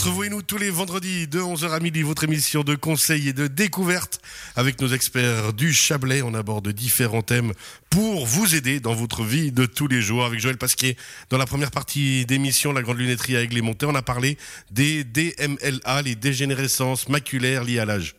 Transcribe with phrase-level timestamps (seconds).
[0.00, 3.28] Entre vous et nous, tous les vendredis de 11h à midi, votre émission de conseils
[3.28, 4.18] et de découverte
[4.56, 6.22] avec nos experts du Chablais.
[6.22, 7.52] On aborde différents thèmes
[7.90, 10.24] pour vous aider dans votre vie de tous les jours.
[10.24, 10.96] Avec Joël Pasquier,
[11.28, 14.38] dans la première partie d'émission, la grande lunetterie à Aigles-Monté, on a parlé
[14.70, 18.14] des DMLA, les dégénérescences maculaires liées à l'âge.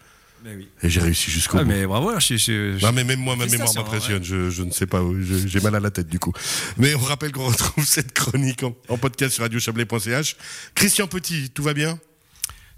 [0.46, 0.68] Oui.
[0.84, 1.70] Et j'ai réussi jusqu'au Ah, bout.
[1.70, 4.24] mais bravo, je, je- je- Non, mais même moi, ma mémoire m'impressionne.
[4.24, 5.02] Je, je ne sais pas,
[5.46, 6.34] j'ai mal à la tête du coup.
[6.78, 10.36] Mais on rappelle qu'on retrouve cette chronique en, en podcast sur radiochablais.ch.
[10.76, 12.00] Christian Petit, tout va bien?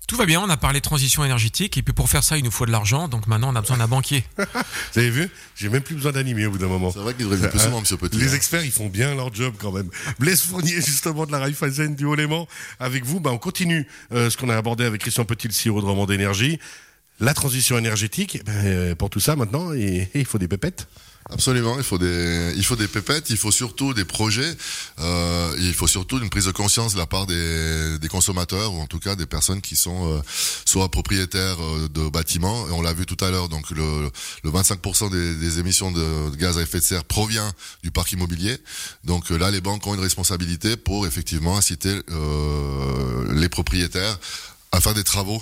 [0.06, 2.52] Tout va bien, on a parlé transition énergétique et puis pour faire ça, il nous
[2.52, 4.26] faut de l'argent, donc maintenant on a besoin d'un banquier.
[4.38, 5.30] Vous avez vu?
[5.56, 6.92] J'ai même plus besoin d'animer au bout d'un moment.
[6.92, 8.18] C'est vrai qu'il devrait venir plus Hein souvent, monsieur Petit.
[8.18, 8.36] Les hein.
[8.36, 9.90] experts, ils font bien leur job quand même.
[10.20, 12.48] Blaise Fournier, justement, de la Raiffeisen du Haut-Léman,
[12.82, 15.80] avec vous, bah, on continue euh, ce qu'on a abordé avec Christian Petit, le CEO
[15.80, 16.60] de Romand d'énergie.
[17.24, 20.90] La transition énergétique, eh ben, euh, pour tout ça, maintenant, il, faut des pépettes.
[21.30, 24.54] Absolument, il faut des, il pépettes, il faut surtout des projets,
[25.00, 28.88] euh, il faut surtout une prise de conscience de la part des, consommateurs ou en
[28.88, 30.22] tout cas des personnes qui sont euh,
[30.66, 31.56] soit propriétaires
[31.94, 32.68] de bâtiments.
[32.68, 34.12] Et on l'a vu tout à l'heure, donc le,
[34.44, 38.58] le 25% des, émissions de, gaz à effet de serre provient du parc immobilier.
[39.06, 42.02] Donc là, les banques ont une responsabilité pour effectivement inciter
[43.32, 44.20] les propriétaires
[44.74, 45.42] à faire des travaux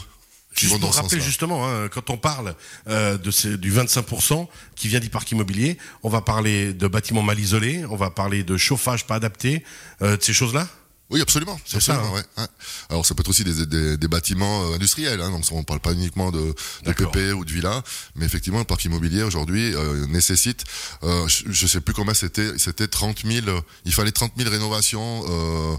[0.54, 2.56] Juste pour rappeler justement, hein, quand on parle
[2.88, 7.22] euh, de ces, du 25% qui vient du parc immobilier, on va parler de bâtiments
[7.22, 9.64] mal isolés, on va parler de chauffage pas adapté,
[10.02, 10.68] euh, de ces choses-là?
[11.10, 11.60] Oui, absolument.
[11.66, 12.46] C'est ça, absolument, ouais.
[12.90, 15.20] Alors, ça peut être aussi des, des, des bâtiments euh, industriels.
[15.20, 16.92] Hein, donc, on parle pas uniquement de, de.
[16.94, 17.82] PP ou de villas,
[18.16, 20.64] mais effectivement, le parc immobilier aujourd'hui euh, nécessite.
[21.04, 22.58] Euh, je, je sais plus combien c'était.
[22.58, 23.48] C'était 30 000.
[23.50, 25.24] euh, Il fallait 30 000 rénovations.
[25.28, 25.76] Euh,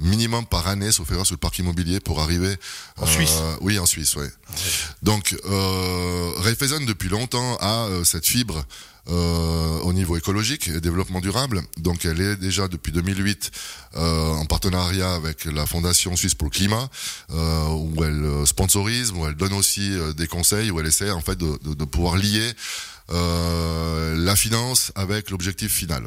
[0.00, 2.56] minimum par année, sauf erreur, sur le parc immobilier pour arriver
[2.96, 4.30] En Suisse Oui, en Suisse, ouais.
[5.02, 8.64] Donc, euh, Raiffeisen depuis longtemps a euh, cette fibre
[9.08, 11.62] euh, au niveau écologique et développement durable.
[11.78, 13.50] Donc, elle est déjà depuis 2008
[13.96, 16.88] euh, en partenariat avec la Fondation Suisse pour le climat,
[17.32, 21.10] euh, où elle euh, sponsorise, où elle donne aussi euh, des conseils, où elle essaie
[21.10, 22.52] en fait de, de- de pouvoir lier
[23.10, 26.06] euh, la finance avec l'objectif final.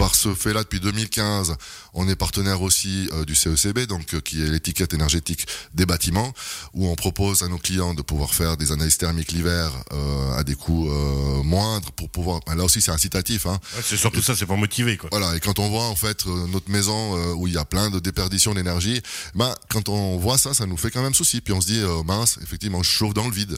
[0.00, 1.58] Par ce fait-là, depuis 2015,
[1.94, 6.32] on est partenaire aussi euh, du CECB, donc euh, qui est l'étiquette énergétique des bâtiments,
[6.74, 10.44] où on propose à nos clients de pouvoir faire des analyses thermiques l'hiver euh, à
[10.44, 12.40] des coûts euh, moindres pour pouvoir.
[12.46, 13.46] ben là aussi, c'est incitatif.
[13.46, 13.58] Hein.
[13.76, 15.08] Ouais, c'est surtout ça, c'est pour motiver quoi.
[15.12, 17.98] Voilà, et quand on voit en fait notre maison où il y a plein de
[17.98, 19.00] déperditions d'énergie,
[19.34, 21.40] ben quand on voit ça, ça nous fait quand même souci.
[21.40, 23.56] Puis on se dit mince, effectivement, je chauffe dans le vide.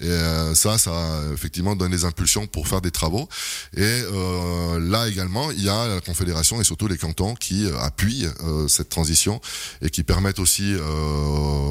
[0.00, 0.18] Et
[0.54, 3.28] ça, ça effectivement donne des impulsions pour faire des travaux.
[3.76, 8.26] Et euh, là également, il y a la Confédération et surtout les cantons qui appuient
[8.42, 9.40] euh, cette transition
[9.82, 10.82] et qui permettent aussi euh,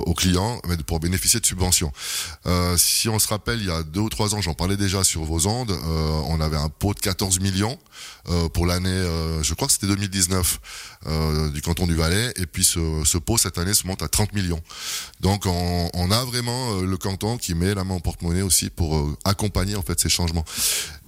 [0.05, 1.91] aux clients pour bénéficier de subventions.
[2.45, 5.03] Euh, si on se rappelle, il y a deux ou trois ans, j'en parlais déjà
[5.03, 5.71] sur vos ondes,
[6.27, 7.77] on avait un pot de 14 millions
[8.53, 9.03] pour l'année,
[9.41, 10.59] je crois que c'était 2019,
[11.07, 14.33] euh, du canton du Valais, et puis ce, pot cette année se monte à 30
[14.33, 14.61] millions.
[15.19, 19.75] Donc on, a vraiment le canton qui met la main au porte-monnaie aussi pour accompagner
[19.75, 20.45] en fait ces changements.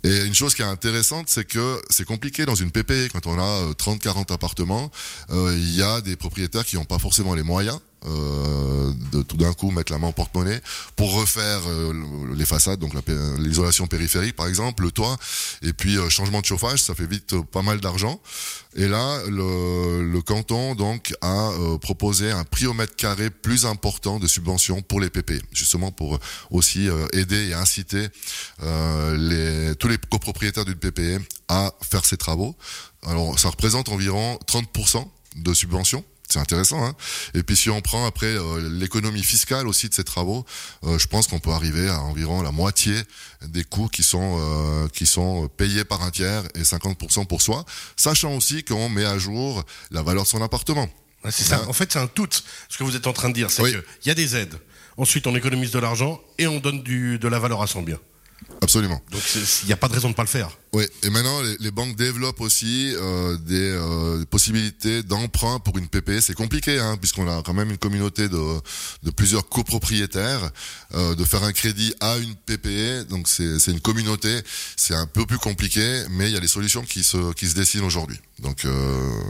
[0.06, 3.40] Et une chose qui est intéressante, c'est que c'est compliqué dans une PP quand on
[3.40, 4.92] a 30-40 appartements.
[5.32, 9.38] euh, Il y a des propriétaires qui n'ont pas forcément les moyens euh, de tout
[9.38, 10.62] d'un coup mettre la main au porte-monnaie
[10.96, 12.94] pour refaire euh, le- les façades, donc
[13.40, 15.18] l'isolation périphérique par exemple, le toit,
[15.64, 18.22] et puis euh, changement de chauffage, ça fait vite pas mal d'argent.
[18.76, 21.52] Et là, le, canton donc a
[21.82, 26.20] proposé un prix au mètre carré plus important de subvention pour les PP, justement pour
[26.52, 28.10] aussi aider et inciter
[28.60, 32.56] tous les copropriétaires d'une PPE à faire ces travaux.
[33.06, 35.08] Alors, ça représente environ 30%
[35.38, 36.04] de subvention.
[36.36, 36.84] C'est intéressant.
[36.84, 36.94] Hein
[37.34, 40.46] et puis si on prend après euh, l'économie fiscale aussi de ces travaux,
[40.84, 42.94] euh, je pense qu'on peut arriver à environ la moitié
[43.48, 47.64] des coûts qui sont euh, qui sont payés par un tiers et 50% pour soi,
[47.96, 50.90] sachant aussi qu'on met à jour la valeur de son appartement.
[51.24, 51.56] Ouais, c'est ça.
[51.60, 51.66] Hein?
[51.70, 52.28] En fait, c'est un tout.
[52.68, 53.72] Ce que vous êtes en train de dire, c'est Oui.
[54.02, 54.60] qu'il y a des aides.
[54.98, 57.98] Ensuite, on économise de l'argent et on donne du, de la valeur à son bien.
[58.62, 59.02] Absolument.
[59.12, 59.22] Donc,
[59.64, 60.50] il n'y a pas de raison de pas le faire.
[60.74, 65.88] Oui, et maintenant les, les banques développent aussi euh, des euh, possibilités d'emprunt pour une
[65.88, 66.20] PPE.
[66.20, 68.42] C'est compliqué, hein, puisqu'on a quand même une communauté de,
[69.04, 70.50] de plusieurs copropriétaires.
[70.94, 74.42] Euh, de faire un crédit à une PPE, donc c'est une communauté.
[74.76, 77.56] C'est un peu plus compliqué, mais il y a des solutions qui se qui se
[77.56, 78.20] dessinent aujourd'hui.
[78.40, 78.66] Donc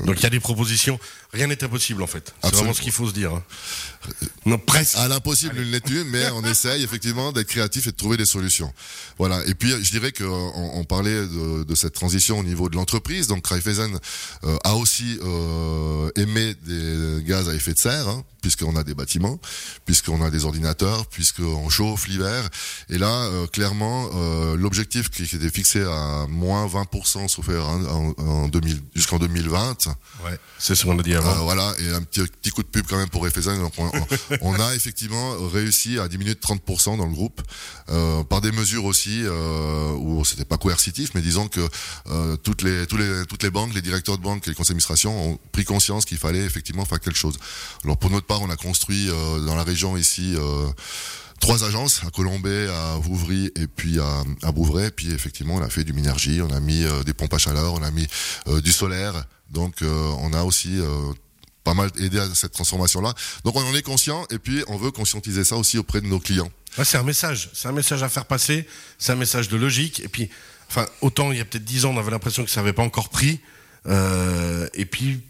[0.06, 1.00] Donc, il y a des propositions.
[1.31, 2.28] Rien n'est impossible, en fait.
[2.42, 2.58] C'est Absolument.
[2.58, 3.34] vraiment ce qu'il faut se dire.
[3.34, 3.44] hein.
[4.46, 4.98] Non, presque.
[4.98, 8.25] À l'impossible, nul n'est une, mais on essaye effectivement d'être créatif et de trouver des
[8.25, 8.72] solutions.
[9.18, 9.44] Voilà.
[9.48, 13.28] Et puis, je dirais qu'on on parlait de, de cette transition au niveau de l'entreprise.
[13.28, 13.98] Donc, Raiffeisen
[14.44, 18.07] euh, a aussi euh, émis des gaz à effet de serre.
[18.07, 19.40] hein, puisqu'on a des bâtiments,
[19.86, 22.48] puisqu'on a des ordinateurs, puisqu'on chauffe l'hiver.
[22.90, 28.48] Et là, euh, clairement, euh, l'objectif qui, était fixé à moins 20%, sauf en, en
[28.48, 29.88] 2000, jusqu'en 2020.
[30.24, 31.34] Ouais, c'est ce qu'on a dit avant.
[31.44, 33.26] voilà, et un petit, petit coup de pub quand même pour.
[33.26, 33.92] Donc on,
[34.42, 37.42] on, a effectivement réussi à diminuer de 30% dans le groupe
[38.30, 39.24] par des mesures aussi
[39.98, 41.68] où c'était pas coercitif, mais disons que
[42.44, 45.32] toutes les, tous les, toutes les banques, les directeurs de banque et les conseils d'administration
[45.32, 47.38] ont pris conscience qu'il fallait effectivement faire quelque chose.
[47.84, 50.68] Alors pour notre part, on a construit euh, dans la région ici euh,
[51.40, 54.92] trois agences à Colombay, à Vouvry et puis à, à Bouvray.
[54.92, 57.74] Puis effectivement, on a fait du minergie, on a mis euh, des pompes à chaleur,
[57.74, 58.08] on a mis
[58.64, 59.26] du solaire.
[59.52, 60.80] Donc on a aussi
[61.64, 63.14] pas mal aidé à cette transformation-là.
[63.44, 66.20] Donc on en est conscient et puis on veut conscientiser ça aussi auprès de nos
[66.20, 66.50] clients.
[66.84, 68.68] c'est un message, c'est un message à faire passer,
[68.98, 70.00] c'est un message de logique.
[70.00, 70.30] Et puis,
[70.68, 72.84] enfin, autant il y a peut-être dix ans, on avait l'impression que ça n'avait pas
[72.84, 73.40] encore pris.
[73.88, 75.22] Et puis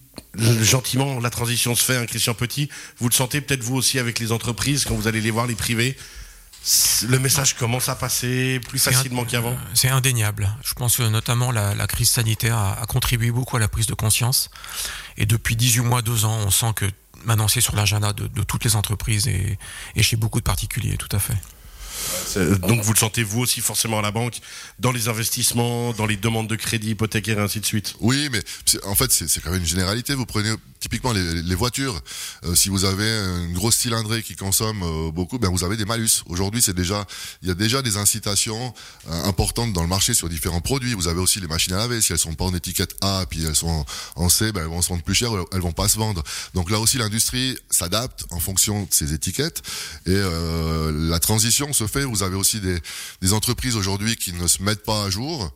[0.62, 2.70] gentiment, la transition se fait, hein, Christian Petit.
[3.00, 5.56] Vous le sentez peut-être vous aussi avec les entreprises, quand vous allez les voir, les
[5.56, 5.96] privés.
[7.08, 10.50] Le message commence à passer plus facilement qu'avant C'est indéniable.
[10.64, 13.86] Je pense que notamment la, la crise sanitaire a, a, contribué beaucoup à la prise
[13.86, 14.50] de conscience.
[15.18, 16.86] Et depuis 18 mois, 2 ans, on sent que
[17.24, 19.60] maintenant c'est sur l'agenda de, de, toutes les entreprises et,
[19.96, 21.36] et chez beaucoup de particuliers, tout à fait.
[22.68, 24.40] Donc vous le sentez vous aussi forcément à la banque,
[24.80, 27.96] dans les investissements, dans les demandes de crédit hypothécaire et ainsi de suite?
[28.00, 28.42] Oui, mais
[28.84, 30.16] en fait c'est quand même une généralité.
[30.16, 30.54] Vous prenez
[30.86, 32.00] typiquement les, voitures.
[32.44, 33.10] Euh, si vous avez
[33.48, 36.22] une grosse cylindrée qui consomme euh, beaucoup, ben vous avez des malus.
[36.28, 37.08] Aujourd'hui c'est déjà,
[37.42, 38.72] il y a déjà des incitations
[39.10, 40.94] euh, importantes dans le marché sur différents produits.
[40.94, 42.02] Vous avez aussi les machines à laver.
[42.02, 43.84] Si elles sont pas en étiquette A, puis elles sont
[44.16, 46.22] en C, ben elles vont se vendre plus cher, elles vont pas se vendre.
[46.54, 49.64] Donc là aussi l'industrie s'adapte en fonction de ces étiquettes
[50.06, 50.22] et
[51.10, 55.06] la transition se fait vous avez aussi des entreprises aujourd'hui qui ne se mettent pas
[55.06, 55.52] à jour.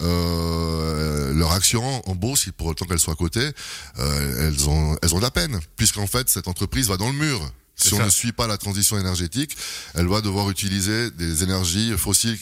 [0.00, 3.50] Euh, leur action en bourse, pour autant qu'elles soient cotées,
[3.98, 7.18] euh, elles ont elles ont de la peine, puisqu'en fait cette entreprise va dans le
[7.18, 7.40] mur.
[7.78, 9.56] Si on ne suit pas la transition énergétique,
[9.94, 12.36] elle va devoir utiliser des énergies fossiles.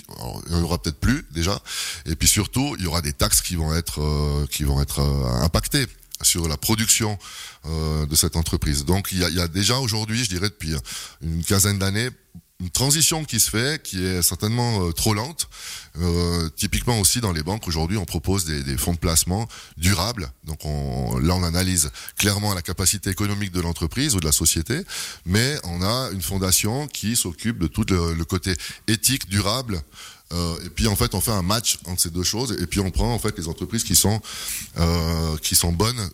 [0.47, 1.61] il y en aura peut-être plus déjà,
[2.07, 5.01] et puis surtout, il y aura des taxes qui vont être euh, qui vont être
[5.01, 5.87] euh, impactées
[6.23, 7.19] sur la production
[7.67, 8.87] euh, de cette entreprise.
[8.87, 10.75] Donc il y a, il y a déjà aujourd'hui, je dirais depuis
[11.21, 12.09] une quinzaine d'années,
[12.61, 15.49] une transition qui se fait, qui est certainement euh, trop lente.
[15.99, 20.31] Euh, typiquement aussi dans les banques aujourd'hui, on propose des, des, fonds de placement durables.
[20.45, 24.83] Donc on, là, on analyse clairement la capacité économique de l'entreprise ou de la société,
[25.25, 28.55] mais on a une fondation qui s'occupe de tout le, le, côté
[28.89, 29.83] éthique, durable.
[30.33, 32.81] Euh, et puis en fait, on fait un match entre ces deux choses, et puis
[32.81, 34.21] on prend en fait les entreprises qui sont
[34.79, 36.11] euh, qui sont bonnes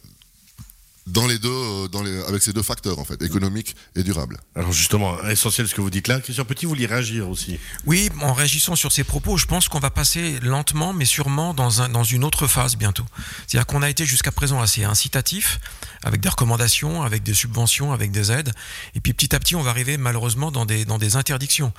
[1.06, 4.38] dans les deux, euh, dans les, avec ces deux facteurs en fait, économique et durable.
[4.54, 6.20] Alors justement, essentiel ce que vous dites là.
[6.20, 9.80] Christian Petit, vous voulez réagir aussi Oui, en réagissant sur ces propos, je pense qu'on
[9.80, 13.04] va passer lentement, mais sûrement dans, un, dans une autre phase bientôt.
[13.46, 15.58] C'est-à-dire qu'on a été jusqu'à présent assez incitatif,
[16.04, 18.52] avec des recommandations, avec des subventions, avec des aides,
[18.94, 21.72] et puis petit à petit, on va arriver malheureusement dans des, dans des interdictions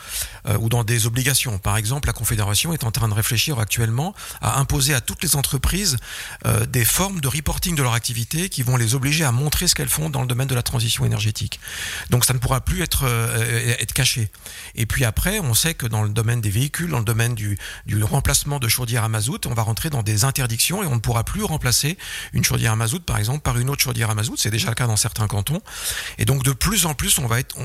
[0.48, 1.60] euh, ou dans des obligations.
[1.60, 5.36] Par exemple, la Confédération est en train de réfléchir actuellement à imposer à toutes les
[5.36, 5.98] entreprises
[6.46, 9.76] euh, des formes de reporting de leur activité qui vont les obliger à montrer ce
[9.76, 11.60] qu'elles font dans le domaine de la transition énergétique.
[12.10, 14.32] Donc ça ne pourra plus être, euh, être caché.
[14.74, 17.60] Et puis après, on sait que dans le domaine des véhicules, dans le domaine du,
[17.86, 21.00] du remplacement de chaudières à mazout, on va rentrer dans des interdictions et on ne
[21.00, 21.98] pourra plus remplacer
[22.34, 24.38] une chaudière à mazout, par exemple, par une autre chaudière à mazout.
[24.38, 25.62] C'est déjà le cas dans certains cantons.
[26.18, 27.56] Et donc de plus en plus, on va être,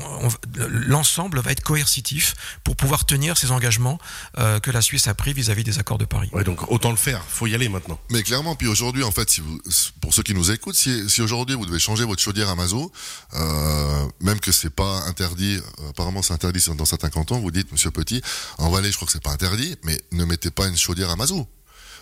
[0.55, 3.97] l'ensemble va être coercitif pour pouvoir tenir ces engagements
[4.37, 6.29] euh, que la Suisse a pris vis-à-vis des accords de Paris.
[6.33, 7.23] Ouais, donc autant le faire.
[7.27, 7.99] Faut y aller maintenant.
[8.09, 9.59] Mais clairement, puis aujourd'hui, en fait, si vous,
[10.01, 12.55] pour ceux qui nous écoutent, si, si aujourd'hui aujourd'hui vous devez changer votre chaudière à
[12.55, 12.91] mazout,
[13.33, 17.71] euh, même que c'est pas interdit, euh, apparemment c'est interdit dans certains cantons, vous dites,
[17.71, 18.21] monsieur Petit,
[18.57, 21.15] en Valais je crois que c'est pas interdit, mais ne mettez pas une chaudière à
[21.15, 21.47] mazout.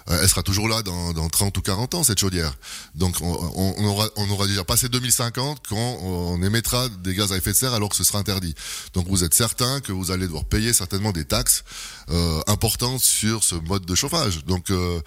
[0.10, 2.54] Euh, elle sera toujours là dans, dans 30 ou 40 ans, cette chaudière.
[2.96, 7.38] Donc on, on, aura, on aura déjà passé 2050 quand on émettra des gaz à
[7.38, 8.56] effet de serre alors que ce sera interdit.
[8.94, 11.64] Donc vous êtes certain que vous allez devoir payer certainement des taxes
[12.10, 14.46] euh, importantes sur ce mode de chauffage.
[14.46, 15.00] Donc euh,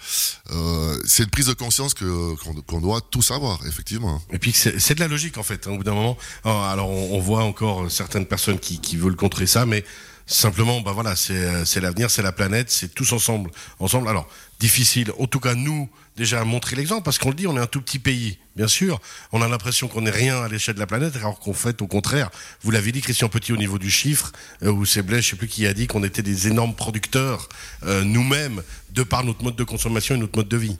[0.51, 4.21] euh, c'est une prise de conscience que qu'on doit tous avoir, effectivement.
[4.31, 6.17] Et puis c'est de la logique en fait, hein, au bout d'un moment.
[6.43, 9.83] Alors on, on, voit encore certaines personnes qui, qui veulent contrer ça, mais
[10.25, 14.07] simplement, bah voilà, c'est l'avenir, c'est la planète, c'est tous ensemble, ensemble.
[14.07, 14.27] Alors
[14.61, 15.11] difficile.
[15.19, 17.67] En tout cas, nous, déjà, à montrer l'exemple, parce qu'on le dit, on est un
[17.67, 19.01] tout petit pays, bien sûr.
[19.31, 21.87] On a l'impression qu'on n'est rien à l'échelle de la planète, alors qu'en fait, au
[21.87, 22.29] contraire,
[22.61, 25.35] vous l'avez dit, Christian Petit, au niveau du chiffre, euh, ou c'est Blaise, je sais
[25.35, 27.49] plus qui a dit qu'on était des énormes producteurs,
[27.83, 28.61] euh, nous-mêmes,
[28.91, 30.77] de par notre mode de consommation et notre mode de vie.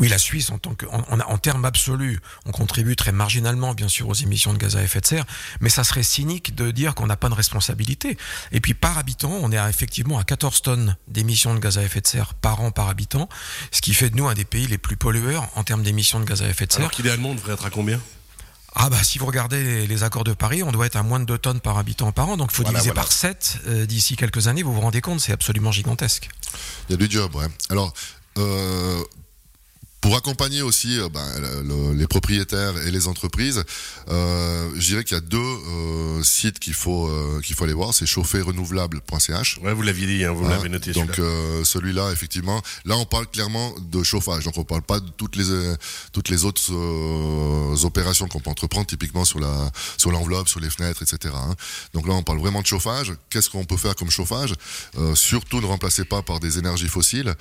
[0.00, 3.88] Oui, la Suisse, en, tant que, en, en, termes absolus, on contribue très marginalement, bien
[3.88, 5.26] sûr, aux émissions de gaz à effet de serre,
[5.60, 8.16] mais ça serait cynique de dire qu'on n'a pas de responsabilité.
[8.50, 12.00] Et puis, par habitant, on est effectivement à 14 tonnes d'émissions de gaz à effet
[12.00, 13.28] de serre par an par habitant,
[13.72, 16.24] ce qui fait de nous un des pays les plus pollueurs en termes d'émissions de
[16.24, 16.80] gaz à effet de serre.
[16.80, 18.00] Alors qu'idéalement, on devrait être à combien?
[18.74, 21.24] Ah bah si vous regardez les, accords de Paris, on doit être à moins de
[21.24, 24.46] 2 tonnes par habitant par an, donc il faut diviser par 7 euh, d'ici quelques
[24.46, 26.28] années, vous vous rendez compte, c'est absolument gigantesque.
[26.88, 27.48] Il y a du job, ouais.
[27.68, 27.92] Alors,
[28.38, 29.02] euh,
[30.00, 31.26] pour accompagner aussi euh, ben,
[31.94, 33.62] les propriétaires et les entreprises,
[34.08, 37.74] euh, je dirais qu'il y a deux euh, sites qu'il faut euh, qu'il faut aller
[37.74, 37.92] voir.
[37.92, 39.58] C'est chaufferrenouvelable.ch.
[39.62, 40.92] Ouais, vous l'aviez dit, hein, vous l'avez noté.
[40.92, 44.44] Donc euh, celui-là, effectivement, là on parle clairement de chauffage.
[44.44, 45.44] Donc on parle pas de toutes les
[46.12, 46.72] toutes les autres
[47.84, 51.34] opérations qu'on peut entreprendre, typiquement sur la sur l'enveloppe, sur les fenêtres, etc.
[51.36, 51.54] Hein.
[51.92, 53.12] Donc là on parle vraiment de chauffage.
[53.28, 54.54] Qu'est-ce qu'on peut faire comme chauffage?
[55.14, 57.34] Surtout ne remplacez pas par des énergies fossiles.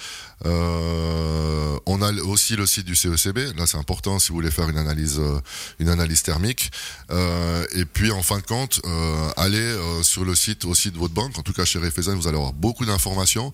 [0.46, 3.56] on a aussi le site du CECB.
[3.58, 5.40] Là, c'est important si vous voulez faire une analyse, euh,
[5.80, 6.72] une analyse thermique.
[7.12, 11.14] Euh, et puis, en fin de compte, euh, allez sur le site aussi de votre
[11.14, 11.38] banque.
[11.38, 13.52] En tout cas, chez Refezen, vous allez avoir beaucoup d'informations.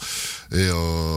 [0.51, 0.69] Et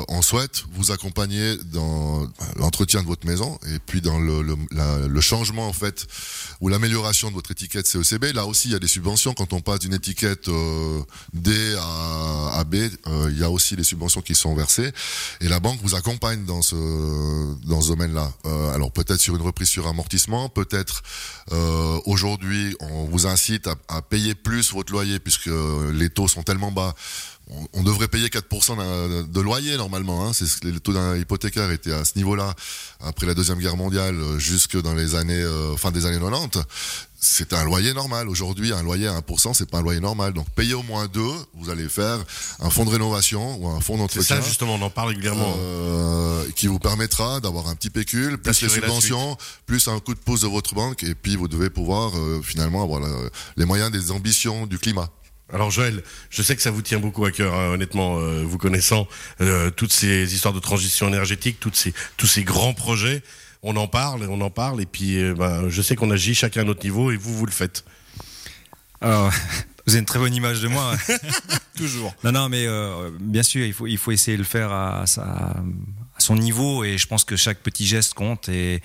[0.08, 5.68] on souhaite vous accompagner dans l'entretien de votre maison et puis dans le, le, changement,
[5.68, 6.06] en fait,
[6.60, 8.32] ou l'amélioration de votre étiquette CECB.
[8.34, 9.34] Là aussi, il y a des subventions.
[9.34, 10.48] Quand on passe d'une étiquette
[11.32, 12.74] D à, à B,
[13.30, 14.92] il y a aussi des subventions qui sont versées.
[15.40, 16.76] Et la banque vous accompagne dans ce
[17.68, 18.32] dans ce domaine-là.
[18.46, 21.02] Euh, alors peut-être sur une reprise sur amortissement, peut-être
[21.52, 25.50] euh, aujourd'hui on vous incite à, payer plus votre loyer puisque
[25.92, 26.94] les taux sont tellement bas.
[27.72, 30.26] On, devrait payer 4% de loyer normalement.
[30.26, 30.32] Hein.
[30.32, 32.54] C'est ce que les taux d'un hypothécaire étaient à ce niveau-là
[33.00, 36.58] après la deuxième guerre mondiale jusque dans les années euh, fin des années 90
[37.20, 38.28] c'est un loyer normal.
[38.28, 40.32] Aujourd'hui, un loyer à 1%, c'est pas un loyer normal.
[40.32, 42.18] Donc, payez au moins deux, vous allez faire
[42.60, 44.22] un fonds de rénovation ou un fonds d'entretien.
[44.36, 45.54] C'est ça, justement, on en parle régulièrement.
[45.58, 49.36] Euh, qui vous permettra d'avoir un petit pécule, plus les subventions,
[49.66, 52.84] plus un coup de pouce de votre banque, et puis vous devez pouvoir euh, finalement
[52.84, 53.00] avoir
[53.56, 55.10] les moyens des ambitions du climat.
[55.52, 58.58] Alors Joël, je sais que ça vous tient beaucoup à cœur, hein, honnêtement, euh, vous
[58.58, 59.08] connaissant
[59.40, 63.22] euh, toutes ces histoires de transition énergétique, toutes ces, tous ces grands projets
[63.64, 66.60] on en parle, on en parle, et puis euh, ben, je sais qu'on agit chacun
[66.60, 67.84] à notre niveau, et vous, vous le faites.
[69.00, 69.32] Alors,
[69.86, 70.94] vous avez une très bonne image de moi.
[71.76, 72.14] Toujours.
[72.22, 72.66] Non, non, mais
[73.18, 75.54] bien sûr, il faut, il faut essayer de le faire à, à,
[76.18, 78.82] son niveau et je pense que chaque petit geste compte et,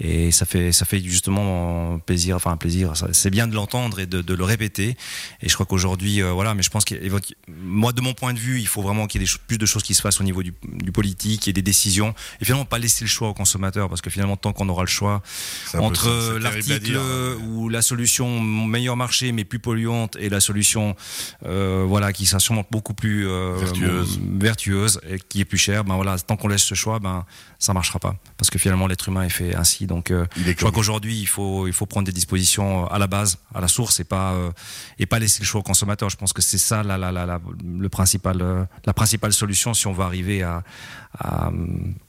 [0.00, 4.22] et ça fait ça fait justement plaisir enfin plaisir c'est bien de l'entendre et de,
[4.22, 4.96] de, le répéter
[5.40, 6.94] et je crois qu'aujourd'hui euh, voilà mais je pense que
[7.48, 9.82] moi de mon point de vue il faut vraiment qu'il y ait plus de choses
[9.82, 13.04] qui se fassent au niveau du, du politique et des décisions et finalement pas laisser
[13.04, 15.22] le choix aux consommateurs parce que finalement tant qu'on aura le choix
[15.74, 17.36] entre l'article hein.
[17.46, 20.96] ou la solution meilleur marché mais plus polluante et la solution
[21.46, 24.20] euh, voilà qui sera sûrement beaucoup plus euh, vertueuse.
[24.22, 27.24] vertueuse et qui est plus chère ben voilà tant qu'on laisse choix, ben
[27.58, 29.86] ça marchera pas parce que finalement l'être humain est fait ainsi.
[29.86, 33.38] Donc euh, je crois qu'aujourd'hui il faut il faut prendre des dispositions à la base,
[33.54, 34.50] à la source et pas euh,
[34.98, 36.10] et pas laisser le choix au consommateur.
[36.10, 39.86] Je pense que c'est ça la, la, la, le principal euh, la principale solution si
[39.86, 40.62] on veut arriver à,
[41.18, 41.50] à,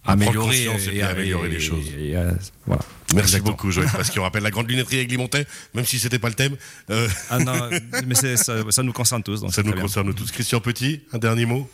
[0.06, 1.86] améliorer et, améliorer les choses.
[2.66, 2.82] voilà.
[3.14, 6.28] Merci beaucoup, Joël, parce qu'on rappelle la grande lunetterie avec Limontais, même si c'était pas
[6.28, 6.58] le thème.
[7.30, 7.70] Ah non,
[8.08, 9.42] mais ça, ça, nous concerne tous.
[9.42, 10.32] Donc ça nous concerne tous.
[10.32, 11.70] Christian Petit, un dernier mot?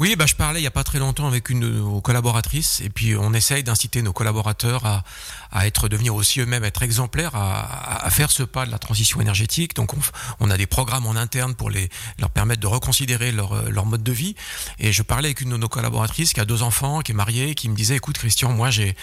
[0.00, 2.80] Oui, bah, je parlais il n'y a pas très longtemps avec une de nos collaboratrices
[2.80, 5.04] et puis on essaye d'inciter nos collaborateurs à,
[5.52, 9.20] à être devenir aussi eux-mêmes, être exemplaires, à, à, faire ce pas de la transition
[9.20, 9.76] énergétique.
[9.76, 9.98] Donc on,
[10.40, 14.02] on, a des programmes en interne pour les, leur permettre de reconsidérer leur, leur mode
[14.02, 14.34] de vie.
[14.80, 17.54] Et je parlais avec une de nos collaboratrices qui a deux enfants, qui est mariée,
[17.54, 18.96] qui me disait, écoute Christian, moi j'ai,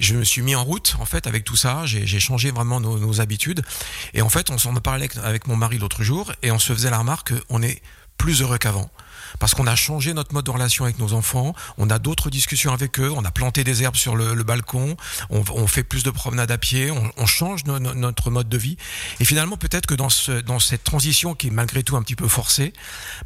[0.00, 2.98] je me suis mis en route en fait avec tout ça, j'ai changé vraiment nos,
[2.98, 3.62] nos habitudes.
[4.14, 6.90] Et en fait, on s'en parlait avec mon mari l'autre jour et on se faisait
[6.90, 7.82] la remarque qu'on est
[8.16, 8.90] plus heureux qu'avant
[9.38, 12.72] parce qu'on a changé notre mode de relation avec nos enfants, on a d'autres discussions
[12.72, 14.96] avec eux, on a planté des herbes sur le, balcon,
[15.30, 18.76] on, fait plus de promenades à pied, on, change notre mode de vie.
[19.20, 22.16] Et finalement, peut-être que dans, ce, dans cette transition qui est malgré tout un petit
[22.16, 22.72] peu forcée,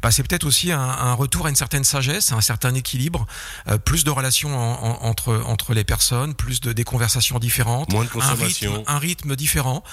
[0.01, 3.25] bah, c'est peut-être aussi un, retour à une certaine sagesse, à un certain équilibre,
[3.69, 4.53] euh, plus de relations
[5.03, 9.83] entre, entre les personnes, plus de des conversations différentes, moins de consommation, un rythme, différent.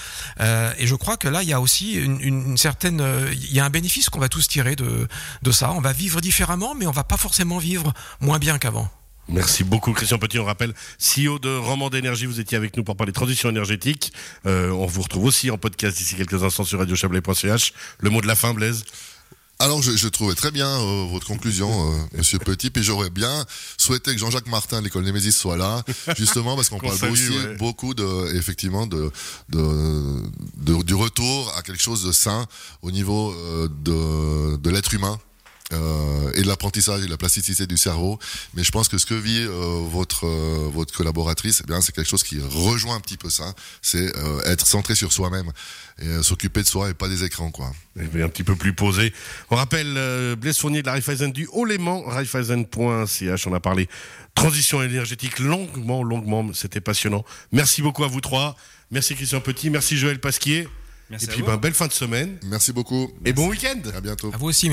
[0.40, 3.52] Euh, et je crois que là, il y a aussi une, une certaine, euh, il
[3.52, 5.08] y a un bénéfice qu'on va tous tirer de,
[5.42, 5.72] de ça.
[5.72, 8.88] On va vivre différemment, mais on va pas forcément vivre moins bien qu'avant.
[9.28, 10.38] Merci beaucoup Christian Petit.
[10.38, 14.12] On rappelle, CEO de Roman d'énergie, vous étiez avec nous pour parler transition énergétique.
[14.46, 17.74] Euh, on vous retrouve aussi en podcast d'ici quelques instants sur radiochablais.ch.
[17.98, 18.84] Le mot de la fin, Blaise?
[19.58, 23.44] Alors, je, je, trouvais très bien euh, votre conclusion, euh, Monsieur Petit, puis j'aurais bien
[23.76, 25.84] souhaité que Jean-Jacques Martin de l'école Némésis soit là,
[26.16, 27.28] justement parce qu'on parle aussi
[27.58, 29.12] beaucoup de, effectivement, de,
[29.50, 30.22] de,
[30.56, 32.46] de, du retour à quelque chose de sain
[32.80, 33.34] au niveau
[33.68, 35.20] de, de l'être humain
[35.72, 38.18] euh, et de l'apprentissage et de la plasticité du cerveau.
[38.54, 41.92] Mais je pense que ce que vit euh, votre euh, votre collaboratrice, eh bien c'est
[41.94, 43.54] quelque chose qui rejoint un petit peu ça.
[43.82, 45.50] C'est euh, être centré sur soi-même
[46.00, 47.72] et euh, s'occuper de soi et pas des écrans quoi.
[47.98, 49.12] Et un petit peu plus posé.
[49.50, 53.46] On rappelle euh, Blaise Fournier de la Raiffeisen du Haut-Léman, raiffeisen.ch.
[53.46, 53.88] On a parlé
[54.34, 56.50] transition énergétique longuement, longuement.
[56.54, 57.24] C'était passionnant.
[57.52, 58.56] Merci beaucoup à vous trois.
[58.90, 59.70] Merci Christian Petit.
[59.70, 60.68] Merci Joël Pasquier.
[61.10, 63.10] Merci et puis ben, belle fin de semaine Merci beaucoup.
[63.24, 63.80] et bon week-end.
[63.94, 64.30] À bientôt.
[64.32, 64.68] À vous aussi.